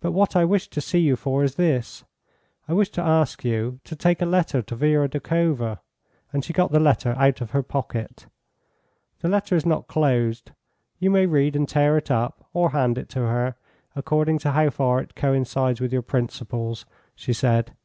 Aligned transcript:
But 0.00 0.10
what 0.10 0.34
I 0.34 0.44
wished 0.44 0.72
to 0.72 0.80
see 0.80 0.98
you 0.98 1.14
for 1.14 1.44
is 1.44 1.54
this: 1.54 2.02
I 2.66 2.72
wished 2.72 2.94
to 2.94 3.00
ask 3.02 3.44
you 3.44 3.78
to 3.84 3.94
take 3.94 4.20
a 4.20 4.26
letter 4.26 4.62
to 4.62 4.74
Vera 4.74 5.08
Doukhova," 5.08 5.78
and 6.32 6.44
she 6.44 6.52
got 6.52 6.72
the 6.72 6.80
letter 6.80 7.14
out 7.16 7.40
of 7.40 7.52
her 7.52 7.62
pocket. 7.62 8.26
"The 9.20 9.28
letter 9.28 9.54
is 9.54 9.64
not 9.64 9.86
closed; 9.86 10.50
you 10.98 11.08
may 11.08 11.26
read 11.26 11.54
and 11.54 11.68
tear 11.68 11.96
it 11.96 12.10
up, 12.10 12.44
or 12.52 12.70
hand 12.70 12.98
it 12.98 13.08
to 13.10 13.20
her, 13.20 13.54
according 13.94 14.38
to 14.40 14.50
how 14.50 14.70
far 14.70 14.98
it 15.00 15.14
coincides 15.14 15.80
with 15.80 15.92
your 15.92 16.02
principles," 16.02 16.84
she 17.14 17.32
said. 17.32 17.76